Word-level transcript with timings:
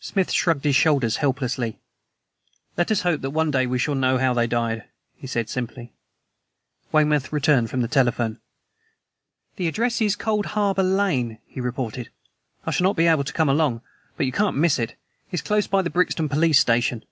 Smith 0.00 0.32
shrugged 0.32 0.64
his 0.64 0.74
shoulders 0.74 1.16
helplessly. 1.16 1.78
"Let 2.78 2.90
us 2.90 3.02
hope 3.02 3.20
that 3.20 3.32
one 3.32 3.50
day 3.50 3.66
we 3.66 3.78
shall 3.78 3.94
know 3.94 4.16
how 4.16 4.32
they 4.32 4.46
died," 4.46 4.84
he 5.14 5.26
said 5.26 5.50
simply. 5.50 5.92
Weymouth 6.90 7.34
returned 7.34 7.68
from 7.68 7.82
the 7.82 7.86
telephone. 7.86 8.40
"The 9.56 9.68
address 9.68 10.00
is 10.00 10.18
No. 10.18 10.24
Cold 10.24 10.46
Harbor 10.56 10.82
Lane," 10.82 11.36
he 11.44 11.60
reported. 11.60 12.08
"I 12.64 12.70
shall 12.70 12.86
not 12.86 12.96
be 12.96 13.08
able 13.08 13.24
to 13.24 13.32
come 13.34 13.50
along, 13.50 13.82
but 14.16 14.24
you 14.24 14.32
can't 14.32 14.56
miss 14.56 14.78
it; 14.78 14.96
it's 15.30 15.42
close 15.42 15.66
by 15.66 15.82
the 15.82 15.90
Brixton 15.90 16.30
Police 16.30 16.58
Station. 16.58 17.04